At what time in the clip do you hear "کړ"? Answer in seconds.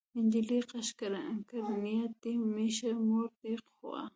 1.49-1.65